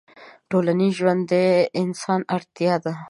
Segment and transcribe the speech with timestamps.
[0.49, 1.33] ټولنيز ژوند د
[1.81, 2.93] انسان اړتيا ده